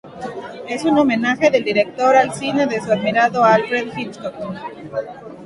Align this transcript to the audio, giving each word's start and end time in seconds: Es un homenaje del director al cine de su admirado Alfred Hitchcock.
Es 0.67 0.83
un 0.83 0.97
homenaje 0.97 1.51
del 1.51 1.63
director 1.63 2.15
al 2.15 2.33
cine 2.33 2.65
de 2.65 2.81
su 2.81 2.91
admirado 2.91 3.43
Alfred 3.43 3.95
Hitchcock. 3.95 4.33